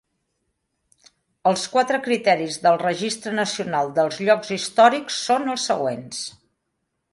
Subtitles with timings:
[1.51, 6.27] Els quatre criteris del Registre Nacional de Llocs Històrics són els següents.